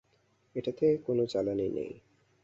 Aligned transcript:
এটাতে 0.55 0.85
কোনো 1.05 1.23
জ্বালানি 1.25 1.67
নেই। 1.69 1.91